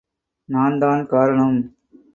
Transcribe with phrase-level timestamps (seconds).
[0.49, 1.59] நான் தான் காரணம்!